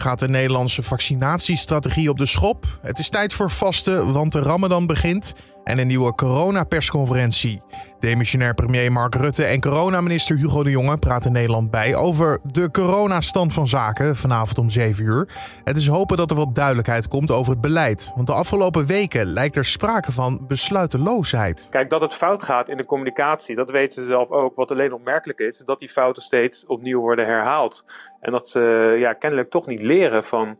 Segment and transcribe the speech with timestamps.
[0.00, 2.78] Gaat de Nederlandse vaccinatiestrategie op de schop?
[2.82, 5.34] Het is tijd voor vasten, want de Ramadan begint
[5.70, 7.62] en een nieuwe coronapersconferentie.
[8.00, 13.52] Demissionair premier Mark Rutte en coronaminister Hugo de Jonge praten Nederland bij over de coronastand
[13.54, 15.28] van zaken vanavond om 7 uur.
[15.64, 19.26] Het is hopen dat er wat duidelijkheid komt over het beleid, want de afgelopen weken
[19.26, 21.68] lijkt er sprake van besluiteloosheid.
[21.70, 24.56] Kijk, dat het fout gaat in de communicatie, dat weten ze zelf ook.
[24.56, 27.84] Wat alleen opmerkelijk is, dat die fouten steeds opnieuw worden herhaald.
[28.20, 30.58] En dat ze ja, kennelijk toch niet leren van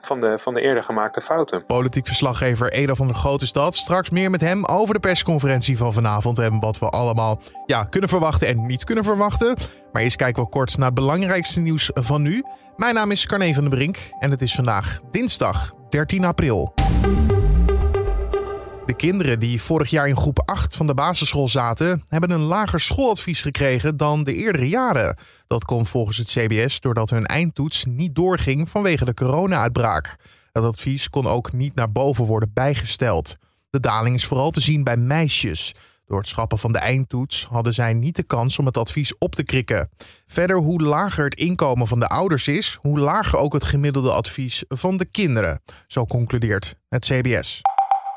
[0.00, 1.66] van de, van de eerder gemaakte fouten.
[1.66, 3.76] Politiek verslaggever Eda van der Groot is dat.
[3.76, 8.08] Straks meer met hem over de persconferentie van vanavond en wat we allemaal ja, kunnen
[8.08, 9.56] verwachten en niet kunnen verwachten.
[9.92, 12.44] Maar eerst kijken we kort naar het belangrijkste nieuws van nu.
[12.76, 16.74] Mijn naam is Carne van der Brink en het is vandaag dinsdag 13 april.
[18.86, 22.80] De kinderen die vorig jaar in groep 8 van de basisschool zaten, hebben een lager
[22.80, 25.16] schooladvies gekregen dan de eerdere jaren.
[25.46, 30.16] Dat komt volgens het CBS doordat hun eindtoets niet doorging vanwege de corona-uitbraak.
[30.52, 33.36] Dat advies kon ook niet naar boven worden bijgesteld.
[33.70, 35.74] De daling is vooral te zien bij meisjes.
[36.06, 39.34] Door het schrappen van de eindtoets hadden zij niet de kans om het advies op
[39.34, 39.90] te krikken.
[40.26, 44.64] Verder, hoe lager het inkomen van de ouders is, hoe lager ook het gemiddelde advies
[44.68, 45.62] van de kinderen.
[45.86, 47.60] Zo concludeert het CBS.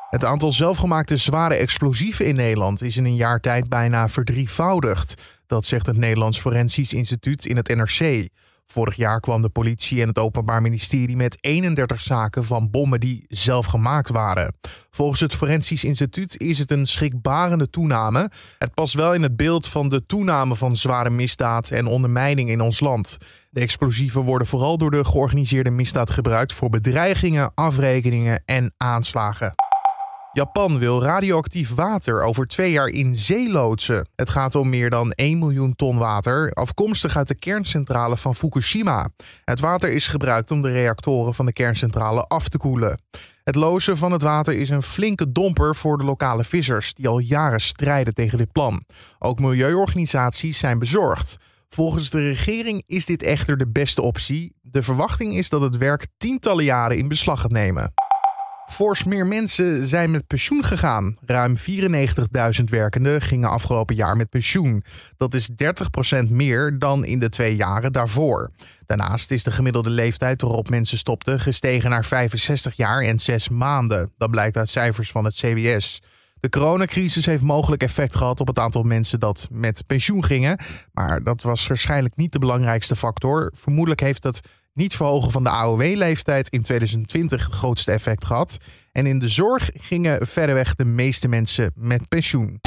[0.09, 5.21] Het aantal zelfgemaakte zware explosieven in Nederland is in een jaar tijd bijna verdrievoudigd.
[5.47, 8.27] Dat zegt het Nederlands Forensisch Instituut in het NRC.
[8.67, 13.25] Vorig jaar kwam de politie en het Openbaar Ministerie met 31 zaken van bommen die
[13.27, 14.55] zelf gemaakt waren.
[14.89, 18.29] Volgens het Forensisch Instituut is het een schrikbarende toename.
[18.57, 22.61] Het past wel in het beeld van de toename van zware misdaad en ondermijning in
[22.61, 23.17] ons land.
[23.49, 29.53] De explosieven worden vooral door de georganiseerde misdaad gebruikt voor bedreigingen, afrekeningen en aanslagen.
[30.39, 34.09] Japan wil radioactief water over twee jaar in zee loodsen.
[34.15, 39.09] Het gaat om meer dan 1 miljoen ton water, afkomstig uit de kerncentrale van Fukushima.
[39.43, 43.01] Het water is gebruikt om de reactoren van de kerncentrale af te koelen.
[43.43, 47.19] Het lozen van het water is een flinke domper voor de lokale vissers, die al
[47.19, 48.83] jaren strijden tegen dit plan.
[49.19, 51.37] Ook milieuorganisaties zijn bezorgd.
[51.69, 54.55] Volgens de regering is dit echter de beste optie.
[54.61, 57.93] De verwachting is dat het werk tientallen jaren in beslag gaat nemen.
[58.69, 61.17] Fors meer mensen zijn met pensioen gegaan.
[61.25, 64.83] Ruim 94.000 werkenden gingen afgelopen jaar met pensioen.
[65.17, 68.51] Dat is 30% meer dan in de twee jaren daarvoor.
[68.85, 74.11] Daarnaast is de gemiddelde leeftijd waarop mensen stopten gestegen naar 65 jaar en 6 maanden.
[74.17, 76.01] Dat blijkt uit cijfers van het CBS.
[76.39, 80.59] De coronacrisis heeft mogelijk effect gehad op het aantal mensen dat met pensioen gingen.
[80.93, 83.51] Maar dat was waarschijnlijk niet de belangrijkste factor.
[83.55, 84.39] Vermoedelijk heeft het
[84.73, 88.57] niet verhogen van de AOW-leeftijd in 2020 het grootste effect gehad.
[88.91, 92.59] En in de zorg gingen verreweg de meeste mensen met pensioen.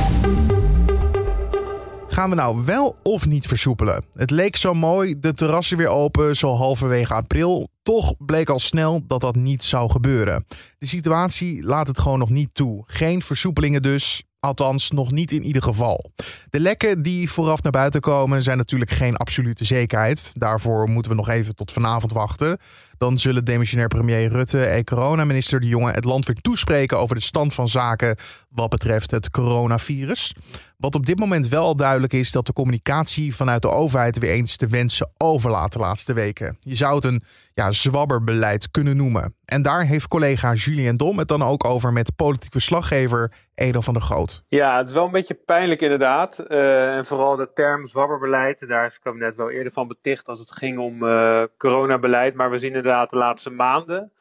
[2.08, 4.04] Gaan we nou wel of niet versoepelen?
[4.14, 7.68] Het leek zo mooi, de terrassen weer open, zo halverwege april.
[7.82, 10.46] Toch bleek al snel dat dat niet zou gebeuren.
[10.78, 12.82] De situatie laat het gewoon nog niet toe.
[12.86, 14.22] Geen versoepelingen dus.
[14.40, 16.10] Althans, nog niet in ieder geval.
[16.50, 20.30] De lekken die vooraf naar buiten komen zijn natuurlijk geen absolute zekerheid.
[20.32, 22.58] Daarvoor moeten we nog even tot vanavond wachten.
[23.02, 27.22] Dan zullen demissionair premier Rutte en coronaminister De Jonge het land weer toespreken over de
[27.22, 28.16] stand van zaken
[28.48, 30.34] wat betreft het coronavirus.
[30.76, 34.56] Wat op dit moment wel duidelijk is, dat de communicatie vanuit de overheid weer eens
[34.56, 36.56] de wensen overlaat de laatste weken.
[36.60, 37.22] Je zou het een
[37.54, 39.34] ja, zwabberbeleid kunnen noemen.
[39.44, 43.94] En daar heeft collega Julien Dom het dan ook over met politiek verslaggever Edel van
[43.94, 44.42] der Groot.
[44.48, 46.44] Ja, het is wel een beetje pijnlijk inderdaad.
[46.48, 50.38] Uh, en vooral de term zwabberbeleid, daar is het kabinet wel eerder van beticht als
[50.38, 52.34] het ging om uh, coronabeleid.
[52.34, 54.12] Maar we zien inderdaad de laatste maanden,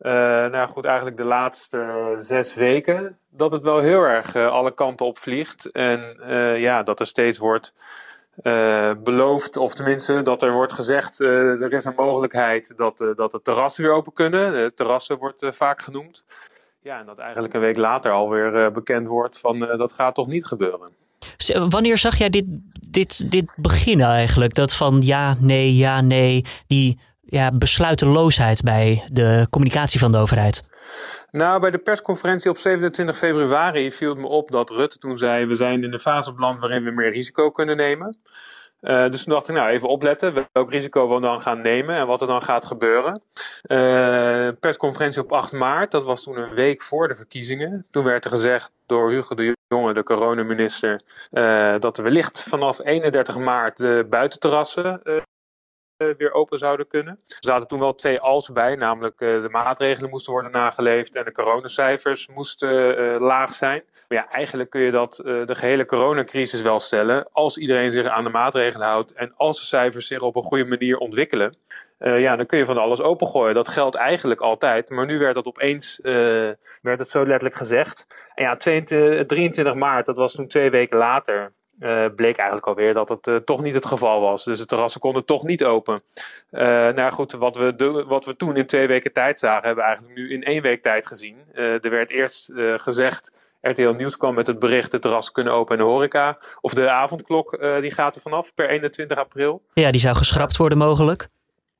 [0.00, 0.12] uh,
[0.46, 5.18] nou goed, eigenlijk de laatste zes weken, dat het wel heel erg alle kanten op
[5.18, 5.70] vliegt.
[5.70, 6.16] En
[6.60, 7.74] ja, dat er steeds wordt
[9.02, 13.84] beloofd, of tenminste dat er wordt gezegd, er is een mogelijkheid dat, dat de terrassen
[13.84, 14.52] weer open kunnen.
[14.52, 16.24] De terrassen wordt vaak genoemd.
[16.82, 20.46] Ja, en dat eigenlijk een week later alweer bekend wordt van dat gaat toch niet
[20.46, 20.90] gebeuren.
[21.68, 22.44] Wanneer zag jij dit,
[22.90, 24.54] dit, dit beginnen eigenlijk?
[24.54, 27.00] Dat van ja, nee, ja, nee, die
[27.30, 30.62] ja, besluiteloosheid bij de communicatie van de overheid?
[31.30, 35.46] Nou, bij de persconferentie op 27 februari viel het me op dat Rutte toen zei:
[35.46, 38.18] We zijn in de fase beland waarin we meer risico kunnen nemen.
[38.80, 42.06] Uh, dus toen dacht ik, nou even opletten welk risico we dan gaan nemen en
[42.06, 43.22] wat er dan gaat gebeuren.
[43.66, 47.86] Uh, persconferentie op 8 maart, dat was toen een week voor de verkiezingen.
[47.90, 51.00] Toen werd er gezegd door Hugo de Jonge, de coronaminister,
[51.30, 55.22] uh, dat wellicht vanaf 31 maart de buitenterrassen eh,
[55.98, 57.20] weer open zouden kunnen.
[57.26, 61.24] Er zaten toen wel twee als bij, namelijk uh, de maatregelen moesten worden nageleefd en
[61.24, 63.82] de coronacijfers moesten uh, laag zijn.
[64.08, 68.24] Maar ja, eigenlijk kun je dat de gehele coronacrisis wel stellen als iedereen zich aan
[68.24, 71.56] de maatregelen houdt en als de cijfers zich op een goede manier ontwikkelen.
[71.98, 73.54] ja, dan kun je van alles opengooien.
[73.54, 74.90] Dat geldt eigenlijk altijd.
[74.90, 75.98] Maar nu werd dat opeens
[76.82, 78.06] werd het zo letterlijk gezegd.
[78.34, 81.52] En ja, 22, 23 maart, dat was toen twee weken later.
[81.80, 84.44] Uh, bleek eigenlijk alweer dat het uh, toch niet het geval was.
[84.44, 86.02] Dus de terrassen konden toch niet open.
[86.50, 89.84] Uh, nou goed, wat we, de, wat we toen in twee weken tijd zagen, hebben
[89.84, 91.36] we eigenlijk nu in één week tijd gezien.
[91.54, 95.84] er werd eerst gezegd, RTL Nieuws kwam met het bericht, de terrassen kunnen open en
[95.84, 96.38] de horeca.
[96.60, 99.62] Of de avondklok, die gaat er vanaf per 21 april.
[99.72, 101.28] Ja, die zou geschrapt worden mogelijk.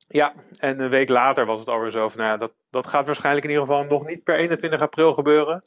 [0.07, 3.05] Ja, en een week later was het alweer zo van, nou ja, dat, dat gaat
[3.05, 5.63] waarschijnlijk in ieder geval nog niet per 21 april gebeuren.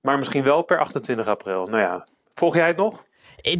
[0.00, 1.66] Maar misschien wel per 28 april.
[1.66, 2.04] Nou ja,
[2.34, 3.04] volg jij het nog?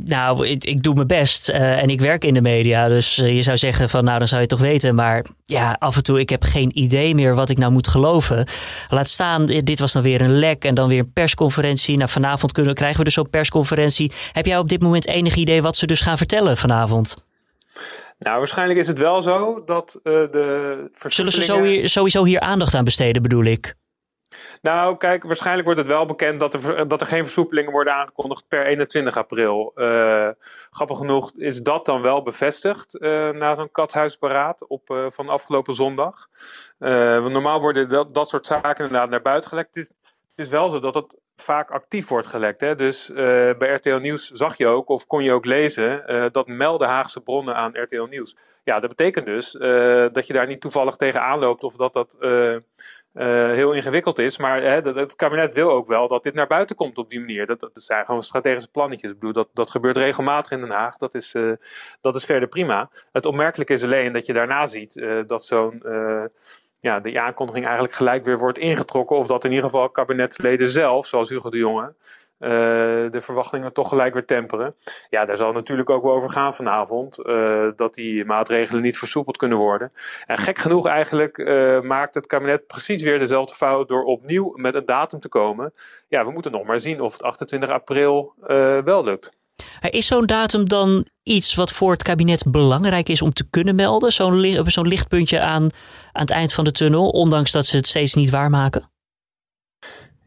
[0.04, 2.88] Nou, ik, ik, doe mijn best uh, en ik werk in de media.
[2.88, 4.94] Dus uh, je zou zeggen van nou, dan zou je het toch weten.
[4.94, 8.46] Maar ja, af en toe, ik heb geen idee meer wat ik nou moet geloven.
[8.88, 11.96] Laat staan, dit was dan weer een lek en dan weer een persconferentie.
[11.96, 14.12] Nou, vanavond kunnen, krijgen we dus zo'n persconferentie.
[14.32, 17.24] Heb jij op dit moment enig idee wat ze dus gaan vertellen vanavond?
[18.19, 20.90] Nou, waarschijnlijk is het wel zo dat uh, de.
[21.06, 23.74] Zullen ze sowieso hier aandacht aan besteden, bedoel ik?
[24.62, 28.44] Nou, kijk, waarschijnlijk wordt het wel bekend dat er, dat er geen versoepelingen worden aangekondigd
[28.49, 29.73] per 21 april.
[29.75, 30.29] Uh,
[30.70, 35.75] grappig genoeg is dat dan wel bevestigd uh, na zo'n katshuisberaad op, uh, van afgelopen
[35.75, 36.29] zondag.
[36.79, 39.75] want normaal worden dat, dat soort zaken inderdaad naar buiten gelekt.
[39.75, 39.91] Het
[40.35, 42.61] is, wel zo dat het vaak actief wordt gelekt.
[42.61, 42.75] Hè?
[42.75, 43.11] Dus
[43.58, 47.55] bij RTL Nieuws zag je ook, of kon je ook lezen, dat melden Haagse bronnen
[47.56, 48.37] aan RTL Nieuws.
[48.64, 49.53] Ja, dat betekent dus
[50.12, 52.19] dat je daar niet toevallig tegen loopt of dat dat
[53.16, 54.38] uh, heel ingewikkeld is.
[54.38, 57.46] Maar hè, het kabinet wil ook wel dat dit naar buiten komt op die manier.
[57.46, 59.10] Dat, zijn gewoon strategische plannetjes.
[59.10, 60.96] Ik bedoel, dat, dat gebeurt regelmatig in Den Haag.
[60.96, 61.52] Dat is, uh,
[62.00, 62.90] dat is verder prima.
[63.12, 65.82] Het opmerkelijke is alleen dat je daarna ziet uh, dat zo'n.
[66.80, 69.16] ja, de aankondiging eigenlijk gelijk weer wordt ingetrokken.
[69.16, 71.94] Of dat in ieder geval kabinetsleden zelf, zoals Hugo de Jonge,
[72.40, 72.50] uh,
[73.10, 74.74] de verwachtingen toch gelijk weer temperen.
[75.10, 77.18] Ja, daar zal natuurlijk ook wel over gaan vanavond.
[77.18, 79.92] Uh, dat die maatregelen niet versoepeld kunnen worden.
[80.26, 84.74] En gek genoeg eigenlijk uh, maakt het kabinet precies weer dezelfde fout door opnieuw met
[84.74, 85.72] een datum te komen.
[86.08, 88.34] Ja, we moeten nog maar zien of het 28 april
[88.84, 89.30] wel lukt.
[89.80, 94.12] Is zo'n datum dan iets wat voor het kabinet belangrijk is om te kunnen melden?
[94.12, 95.62] Zo'n zo'n lichtpuntje aan,
[96.12, 98.90] aan het eind van de tunnel, ondanks dat ze het steeds niet waarmaken?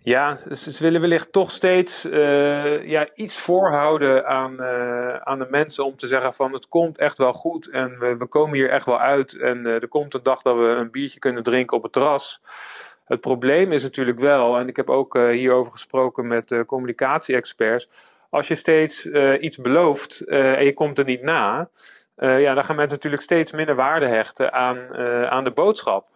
[0.10, 5.86] Ja, ze willen wellicht toch steeds uh, ja, iets voorhouden aan, uh, aan de mensen
[5.86, 8.86] om te zeggen van het komt echt wel goed en we, we komen hier echt
[8.86, 11.84] wel uit en uh, er komt een dag dat we een biertje kunnen drinken op
[11.84, 12.42] het terras.
[13.06, 17.90] Het probleem is natuurlijk wel, en ik heb ook hierover gesproken met communicatie-experts,
[18.30, 19.06] als je steeds
[19.40, 21.70] iets belooft en je komt er niet na,
[22.16, 24.96] ja, dan gaan mensen natuurlijk steeds minder waarde hechten aan,
[25.30, 26.08] aan de boodschap.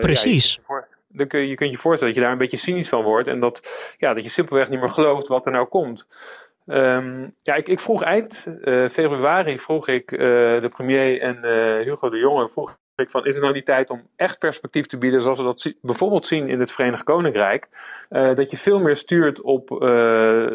[0.00, 0.60] Precies.
[0.68, 0.87] Ja,
[1.18, 3.28] dan kun je, je kunt je voorstellen dat je daar een beetje cynisch van wordt.
[3.28, 6.06] En dat, ja, dat je simpelweg niet meer gelooft wat er nou komt.
[6.66, 10.18] Um, ja, ik, ik, vroeg eind uh, februari vroeg ik uh,
[10.60, 13.90] de premier en uh, Hugo de Jonge vroeg ik van is het nou die tijd
[13.90, 17.68] om echt perspectief te bieden zoals we dat bijvoorbeeld zien in het Verenigd Koninkrijk
[18.08, 19.68] dat je veel meer stuurt op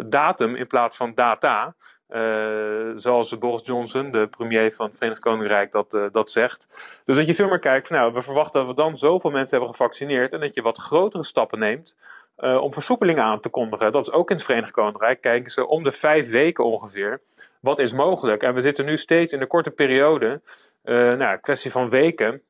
[0.09, 1.75] datum in plaats van data
[2.13, 6.67] uh, zoals Boris Johnson, de premier van het Verenigd Koninkrijk, dat, uh, dat zegt.
[7.05, 9.69] Dus dat je veel meer kijkt nou, we verwachten dat we dan zoveel mensen hebben
[9.69, 11.95] gevaccineerd en dat je wat grotere stappen neemt
[12.37, 13.91] uh, om versoepelingen aan te kondigen.
[13.91, 15.21] Dat is ook in het Verenigd Koninkrijk.
[15.21, 17.21] Kijken ze om de vijf weken ongeveer.
[17.59, 18.43] Wat is mogelijk?
[18.43, 20.41] En we zitten nu steeds in de korte periode.
[20.83, 22.41] nou, kwestie van weken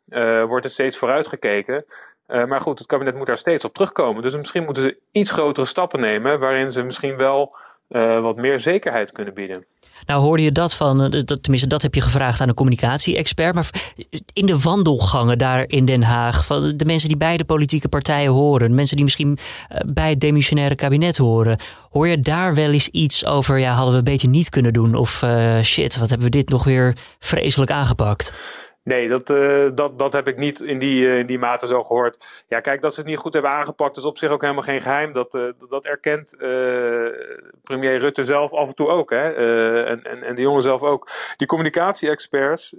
[0.48, 1.86] wordt er steeds vooruitgekeken.
[2.28, 4.22] maar goed, het kabinet moet daar steeds op terugkomen.
[4.22, 7.56] Dus misschien moeten ze iets grotere stappen nemen, waarin ze misschien wel
[7.90, 9.66] uh, wat meer zekerheid kunnen bieden.
[10.06, 13.56] Nou hoorde je dat van, eh, dat, tenminste dat heb je gevraagd aan een communicatie-expert,
[13.56, 13.70] maar
[14.34, 18.32] in de wandelgangen daar in Den Haag, van de mensen die bij de politieke partijen
[18.32, 19.38] horen, mensen die misschien
[19.68, 21.60] eh, bij het demissionaire kabinet horen,
[21.90, 25.26] hoor je daar wel eens iets over, ja hadden we beter niet kunnen doen of
[25.62, 28.34] shit, wat hebben we dit nog weer vreselijk aangepakt?
[28.84, 31.84] Nee, dat, uh, dat, dat heb ik niet in die, uh, in die mate zo
[31.84, 32.44] gehoord.
[32.48, 34.82] Ja, kijk, dat ze het niet goed hebben aangepakt is op zich ook helemaal geen
[34.82, 35.14] geheim.
[35.14, 36.36] Dat, uh, dat erkent
[37.64, 39.10] premier Rutte zelf af en toe ook.
[39.10, 39.34] Hè?
[39.84, 41.10] en, en, en de jongen zelf ook.
[41.38, 42.76] Die communicatie-experts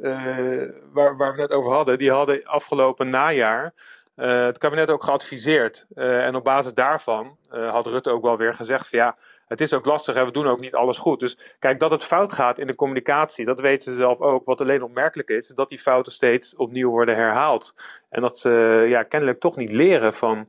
[0.92, 3.72] waar, waar we net over hadden, die hadden afgelopen najaar
[4.14, 5.86] het kabinet ook geadviseerd.
[5.94, 9.84] en op basis daarvan had Rutte ook wel weer gezegd van ja het is ook
[9.84, 11.20] lastig en we doen ook niet alles goed.
[11.20, 14.44] Dus kijk, dat het fout gaat in de communicatie, dat weten ze zelf ook.
[14.44, 17.74] Wat alleen opmerkelijk is, dat die fouten steeds opnieuw worden herhaald.
[18.10, 20.48] En dat ze ja, kennelijk toch niet leren van,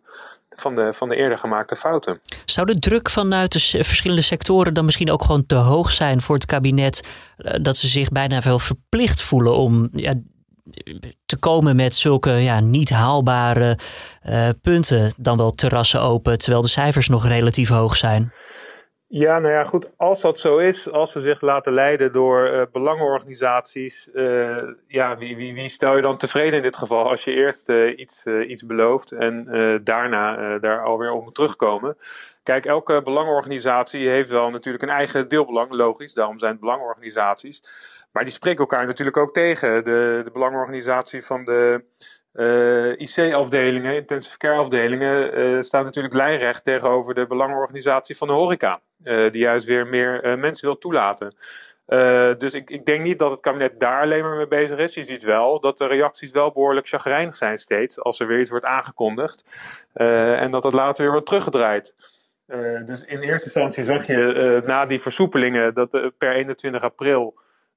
[0.49, 2.19] van, de, van de eerder gemaakte fouten.
[2.45, 6.35] Zou de druk vanuit de verschillende sectoren dan misschien ook gewoon te hoog zijn voor
[6.35, 7.07] het kabinet?
[7.37, 10.13] Eh, dat ze zich bijna wel verplicht voelen om ja,
[11.25, 13.77] te komen met zulke ja, niet haalbare
[14.29, 15.13] uh, punten.
[15.17, 18.33] Dan wel terrassen open, terwijl de cijfers nog relatief hoog zijn.
[19.07, 19.89] Ja, nou ja, goed.
[19.97, 25.35] Als dat zo is, als ze zich laten leiden door uh, belangenorganisaties, uh, ja, wie,
[25.35, 27.09] wie, wie, stel je dan tevreden in dit geval?
[27.09, 29.45] Als je eerst uh, iets, iets belooft en
[29.83, 31.97] daarna daar alweer op moet terugkomen.
[32.43, 37.61] Kijk, elke belangenorganisatie heeft wel natuurlijk een eigen deelbelang, logisch, daarom zijn het belangenorganisaties.
[38.11, 39.83] Maar die spreken elkaar natuurlijk ook tegen.
[39.83, 41.83] De, de belangenorganisatie van de
[42.35, 48.81] uh, IC-afdelingen, intensive care afdelingen, uh, staat natuurlijk lijnrecht tegenover de belangenorganisatie van de horeca.
[49.03, 51.35] Uh, die juist weer meer mensen wil toelaten.
[52.37, 54.93] dus ik, ik, denk niet dat het kabinet daar alleen maar mee bezig is.
[54.93, 58.49] Je ziet wel dat de reacties wel behoorlijk chagrijnig zijn steeds als er weer iets
[58.49, 59.43] wordt aangekondigd.
[59.93, 61.93] en dat dat later weer wordt teruggedraaid.
[62.85, 67.35] dus in eerste instantie zag je na die versoepelingen dat per 21 april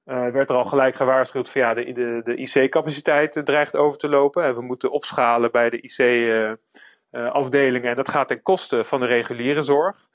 [0.09, 4.09] uh, werd er al gelijk gewaarschuwd van ja, de, de, de IC-capaciteit dreigt over te
[4.09, 4.43] lopen.
[4.43, 7.83] En we moeten opschalen bij de IC-afdelingen.
[7.83, 10.07] Uh, en dat gaat ten koste van de reguliere zorg.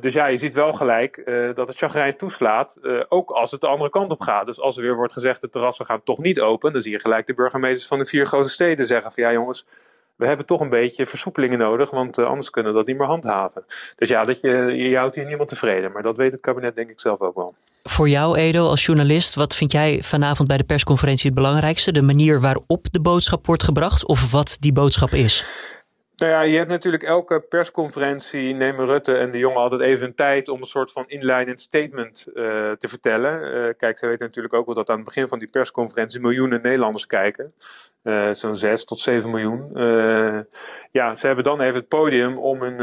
[0.00, 1.22] Dus ja, je ziet wel gelijk
[1.54, 4.46] dat het chagrijn toeslaat, ook als het de andere kant op gaat.
[4.46, 6.98] Dus als er weer wordt gezegd, de terrassen gaan toch niet open, dan zie je
[6.98, 9.66] gelijk de burgemeesters van de vier grote steden zeggen van ja jongens,
[10.22, 13.64] we hebben toch een beetje versoepelingen nodig, want anders kunnen we dat niet meer handhaven.
[13.96, 16.90] Dus ja, dat je, je houdt hier niemand tevreden, maar dat weet het kabinet denk
[16.90, 17.54] ik zelf ook wel.
[17.82, 21.92] Voor jou, Edo, als journalist, wat vind jij vanavond bij de persconferentie het belangrijkste?
[21.92, 25.44] De manier waarop de boodschap wordt gebracht of wat die boodschap is?
[26.22, 30.14] Nou ja, je hebt natuurlijk elke persconferentie, nemen Rutte en de jongen altijd even een
[30.14, 32.34] tijd om een soort van inleidend statement uh,
[32.72, 33.54] te vertellen.
[33.54, 36.62] Uh, kijk, ze weten natuurlijk ook wel dat aan het begin van die persconferentie miljoenen
[36.62, 37.54] Nederlanders kijken.
[38.02, 39.70] Uh, Zo'n 6 tot 7 miljoen.
[40.90, 42.78] ja, ze hebben dan even het podium om een,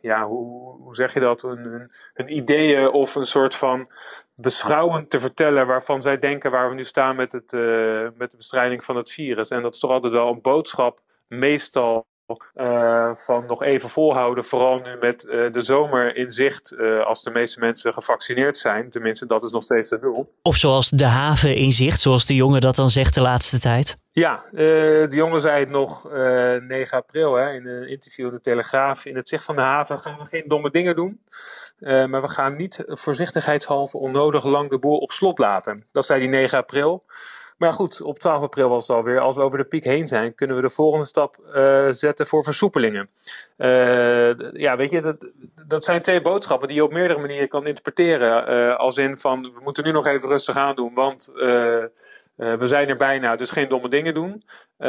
[0.00, 3.88] ja, hoe, hoe zeg je dat, een ideeën of een soort van
[4.34, 7.52] beschouwend te vertellen waarvan zij denken waar we nu staan met, het,
[8.16, 9.48] met de bestrijding van het virus.
[9.48, 12.08] En dat is toch altijd wel een boodschap, meestal
[12.56, 14.44] uh, van nog even volhouden.
[14.44, 16.72] Vooral nu met uh, de zomer in zicht.
[16.72, 18.90] Uh, als de meeste mensen gevaccineerd zijn.
[18.90, 20.34] Tenminste, dat is nog steeds de doel.
[20.42, 23.98] Of zoals de haven in zicht, zoals de jongen dat dan zegt de laatste tijd.
[24.12, 29.04] Ja, de jongen zei het nog 9 april hè, in een interview in de Telegraaf.
[29.04, 31.20] In het zicht van de haven gaan we geen domme dingen doen.
[31.78, 35.86] maar we gaan niet voorzichtigheidshalve onnodig lang de boel op slot laten.
[35.92, 37.04] Dat zei hij 9 april.
[37.60, 39.20] Maar goed, op 12 april was het alweer.
[39.20, 42.44] Als we over de piek heen zijn, kunnen we de volgende stap uh, zetten voor
[42.44, 43.08] versoepelingen.
[43.58, 45.16] Uh, ja, weet je, dat,
[45.66, 48.52] dat zijn twee boodschappen die je op meerdere manieren kan interpreteren.
[48.52, 51.32] Uh, als in van, we moeten nu nog even rustig aan doen, want
[52.40, 54.42] uh, we zijn er bijna, dus geen domme dingen doen.
[54.78, 54.88] Uh,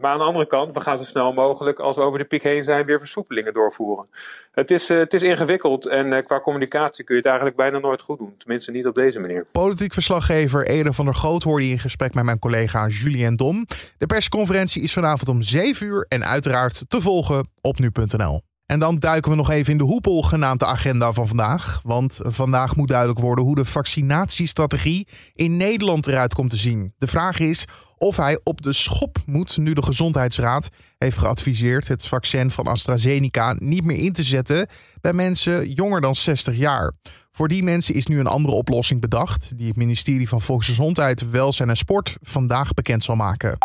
[0.00, 2.42] maar aan de andere kant, we gaan zo snel mogelijk, als we over de piek
[2.42, 4.06] heen zijn, weer versoepelingen doorvoeren.
[4.52, 8.00] Het is, uh, het is ingewikkeld en qua communicatie kun je het eigenlijk bijna nooit
[8.00, 8.34] goed doen.
[8.38, 9.46] Tenminste, niet op deze manier.
[9.52, 13.66] Politiek verslaggever Ede van der Groot hoorde in gesprek met mijn collega Julien Dom.
[13.98, 18.47] De persconferentie is vanavond om 7 uur en uiteraard te volgen op nu.nl.
[18.68, 21.80] En dan duiken we nog even in de hoepel genaamd de agenda van vandaag.
[21.82, 26.94] Want vandaag moet duidelijk worden hoe de vaccinatiestrategie in Nederland eruit komt te zien.
[26.98, 27.64] De vraag is
[27.96, 33.56] of hij op de schop moet nu de Gezondheidsraad heeft geadviseerd het vaccin van AstraZeneca
[33.58, 34.68] niet meer in te zetten
[35.00, 36.92] bij mensen jonger dan 60 jaar.
[37.30, 41.68] Voor die mensen is nu een andere oplossing bedacht, die het ministerie van Volksgezondheid, Welzijn
[41.68, 43.58] en Sport vandaag bekend zal maken.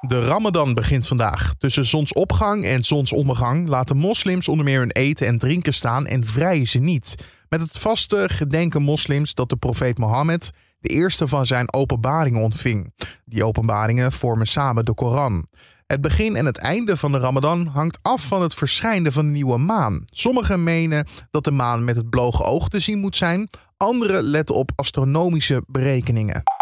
[0.00, 1.54] De Ramadan begint vandaag.
[1.58, 6.66] Tussen zonsopgang en zonsondergang laten moslims onder meer hun eten en drinken staan en vrijen
[6.66, 7.14] ze niet.
[7.48, 10.50] Met het vaste gedenken moslims dat de profeet Mohammed
[10.80, 12.92] de eerste van zijn openbaringen ontving.
[13.24, 15.46] Die openbaringen vormen samen de Koran.
[15.86, 19.32] Het begin en het einde van de Ramadan hangt af van het verschijnen van de
[19.32, 20.04] nieuwe maan.
[20.06, 24.54] Sommigen menen dat de maan met het bloge oog te zien moet zijn, anderen letten
[24.54, 26.57] op astronomische berekeningen.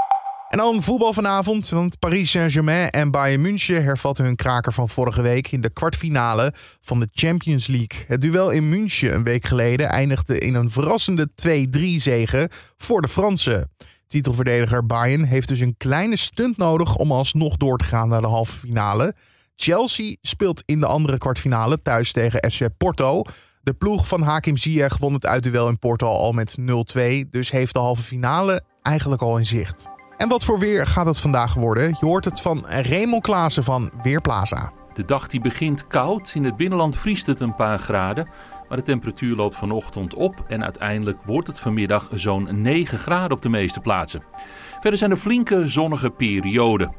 [0.48, 5.22] En dan voetbal vanavond, want Paris Saint-Germain en Bayern München hervatten hun kraker van vorige
[5.22, 8.04] week in de kwartfinale van de Champions League.
[8.06, 11.28] Het duel in München een week geleden eindigde in een verrassende
[11.78, 13.70] 2-3 zege voor de Fransen.
[14.06, 18.26] Titelverdediger Bayern heeft dus een kleine stunt nodig om alsnog door te gaan naar de
[18.26, 19.14] halve finale.
[19.56, 23.22] Chelsea speelt in de andere kwartfinale thuis tegen FC Porto.
[23.62, 26.64] De ploeg van Hakim Ziyech won het uitduel in Porto al met 0-2,
[27.30, 29.95] dus heeft de halve finale eigenlijk al in zicht.
[30.16, 31.96] En wat voor weer gaat het vandaag worden?
[32.00, 34.72] Je hoort het van Raymond Klaassen van Weerplaza.
[34.92, 36.32] De dag die begint koud.
[36.34, 38.28] In het binnenland vriest het een paar graden.
[38.68, 43.42] Maar de temperatuur loopt vanochtend op en uiteindelijk wordt het vanmiddag zo'n 9 graden op
[43.42, 44.22] de meeste plaatsen.
[44.80, 46.94] Verder zijn er flinke zonnige perioden.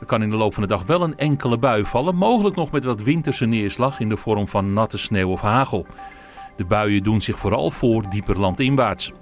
[0.00, 2.70] Er kan in de loop van de dag wel een enkele bui vallen, mogelijk nog
[2.70, 5.86] met wat winterse neerslag in de vorm van natte sneeuw of hagel.
[6.56, 9.12] De buien doen zich vooral voor dieper landinwaarts.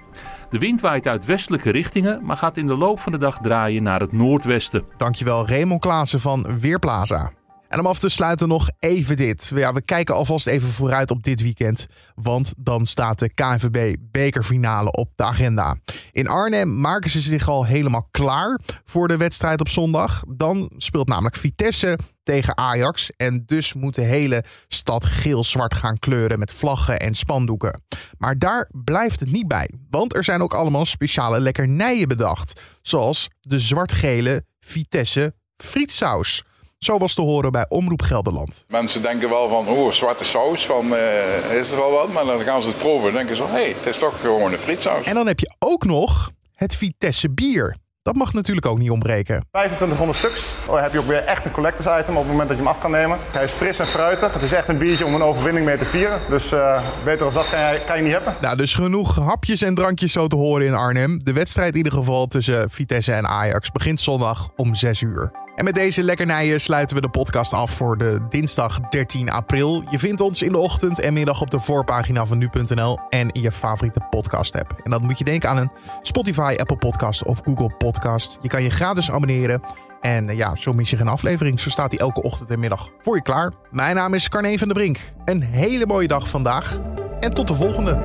[0.51, 3.83] De wind waait uit westelijke richtingen, maar gaat in de loop van de dag draaien
[3.83, 4.85] naar het noordwesten.
[4.97, 7.33] Dankjewel Raymond Klaassen van Weerplaza.
[7.69, 9.53] En om af te sluiten nog even dit.
[9.55, 11.87] Ja, we kijken alvast even vooruit op dit weekend.
[12.15, 15.77] Want dan staat de KNVB bekerfinale op de agenda.
[16.13, 20.23] In Arnhem maken ze zich al helemaal klaar voor de wedstrijd op zondag.
[20.29, 21.99] Dan speelt namelijk Vitesse
[22.29, 23.11] tegen Ajax.
[23.17, 27.83] En dus moet de hele stad geel-zwart gaan kleuren met vlaggen en spandoeken.
[28.19, 29.71] Maar daar blijft het niet bij.
[29.91, 32.61] Want er zijn ook allemaal speciale lekkernijen bedacht.
[32.83, 36.45] Zoals de zwart-gele Vitesse frietsaus.
[36.79, 38.65] Zo was te horen bij Omroep Gelderland.
[38.69, 42.13] Mensen denken wel van, oh, zwarte saus, van, uh, is er wel wat?
[42.13, 44.53] Maar dan gaan ze het proeven en denken ze, hé, hey, het is toch gewoon
[44.53, 45.07] een frietsaus.
[45.07, 47.77] En dan heb je ook nog het Vitesse bier.
[48.09, 49.45] Dat mag natuurlijk ook niet ontbreken.
[49.51, 50.55] 2500 stuks.
[50.67, 52.73] Dan heb je ook weer echt een collectors item op het moment dat je hem
[52.73, 53.19] af kan nemen.
[53.33, 54.33] Hij is fris en fruitig.
[54.33, 56.19] Het is echt een biertje om een overwinning mee te vieren.
[56.29, 58.35] Dus uh, beter als dat kan je, kan je niet hebben.
[58.41, 61.25] Nou, dus genoeg hapjes en drankjes zo te horen in Arnhem.
[61.25, 65.48] De wedstrijd in ieder geval tussen Vitesse en Ajax begint zondag om 6 uur.
[65.59, 69.85] En met deze lekkernijen sluiten we de podcast af voor de dinsdag 13 april.
[69.91, 73.43] Je vindt ons in de ochtend en middag op de voorpagina van nu.nl en in
[73.43, 74.81] je favoriete podcast app.
[74.85, 75.71] En dan moet je denken aan een
[76.03, 78.39] Spotify, Apple Podcast of Google Podcast.
[78.43, 79.63] Je kan je gratis abonneren.
[80.01, 81.61] En ja, zo mis je geen aflevering.
[81.61, 83.53] Zo staat die elke ochtend en middag voor je klaar.
[83.71, 84.99] Mijn naam is Carne van der Brink.
[85.25, 86.79] Een hele mooie dag vandaag.
[87.21, 87.99] En tot de volgende.